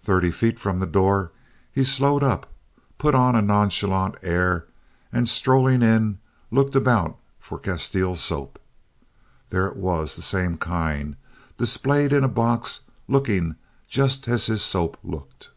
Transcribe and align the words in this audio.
Thirty 0.00 0.30
feet 0.30 0.56
from 0.60 0.78
the 0.78 0.86
door 0.86 1.32
he 1.72 1.82
slowed 1.82 2.22
up, 2.22 2.48
put 2.96 3.12
on 3.12 3.34
a 3.34 3.42
nonchalant 3.42 4.14
air, 4.22 4.66
and 5.12 5.28
strolling 5.28 5.82
in, 5.82 6.18
looked 6.52 6.76
about 6.76 7.18
for 7.40 7.58
Castile 7.58 8.14
soap. 8.14 8.60
There 9.50 9.66
it 9.66 9.76
was, 9.76 10.14
the 10.14 10.22
same 10.22 10.58
kind, 10.58 11.16
displayed 11.56 12.12
in 12.12 12.22
a 12.22 12.28
box 12.28 12.82
and 13.08 13.12
looking 13.16 13.56
just 13.88 14.28
as 14.28 14.46
his 14.46 14.62
soap 14.62 14.96
looked. 15.02 15.50